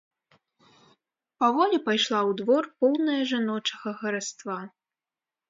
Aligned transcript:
Паволі 1.43 1.77
пайшла 1.89 2.19
ў 2.29 2.39
двор, 2.41 2.63
поўная 2.81 3.19
жаночага 3.33 3.95
хараства. 4.03 4.59